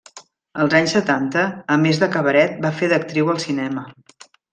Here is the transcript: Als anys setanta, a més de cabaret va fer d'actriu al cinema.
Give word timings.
Als 0.61 0.75
anys 0.77 0.95
setanta, 0.95 1.43
a 1.75 1.77
més 1.83 1.99
de 2.03 2.09
cabaret 2.15 2.55
va 2.67 2.73
fer 2.79 2.89
d'actriu 2.95 3.31
al 3.35 3.43
cinema. 3.45 3.85